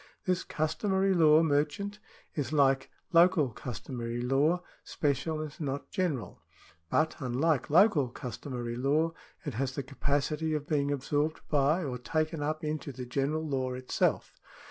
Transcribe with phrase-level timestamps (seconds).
[0.25, 1.99] This customary law merchant
[2.33, 6.41] is, like local customary law, special and not general;
[6.89, 9.13] but, unlike local customary law,
[9.45, 13.73] it has the capacity of being absorbed by, or taken up into the general law
[13.73, 14.33] itself.